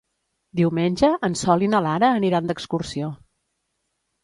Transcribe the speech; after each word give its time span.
Diumenge 0.59 1.09
en 1.27 1.35
Sol 1.43 1.67
i 1.67 1.69
na 1.75 1.83
Lara 1.89 2.11
aniran 2.23 2.51
d'excursió. 2.53 3.13